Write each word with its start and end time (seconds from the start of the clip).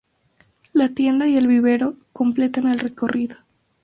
La 0.73 0.89
tienda 0.89 1.27
y 1.27 1.37
el 1.37 1.45
vivero 1.45 1.93
completan 2.11 2.65
el 2.69 2.79
recorrido. 2.79 3.35